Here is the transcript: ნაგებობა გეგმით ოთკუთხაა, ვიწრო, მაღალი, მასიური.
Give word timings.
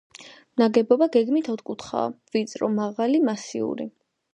ნაგებობა 0.61 1.07
გეგმით 1.17 1.51
ოთკუთხაა, 1.57 2.09
ვიწრო, 2.33 2.75
მაღალი, 2.83 3.25
მასიური. 3.33 3.93